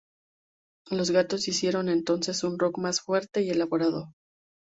[0.89, 4.11] Los Gatos hicieron entonces un rock más fuerte y elaborado.